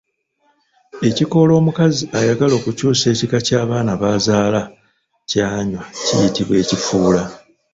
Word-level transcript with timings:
Ekikoola 1.09 1.53
omukazi 1.59 2.03
ayagala 2.19 2.53
okukyusa 2.59 3.05
ekika 3.13 3.37
ky’abaana 3.45 3.91
b’azaala 4.01 4.61
ky'anywa 5.29 5.83
kiyitibwa 6.05 6.55
ekifuula. 6.63 7.21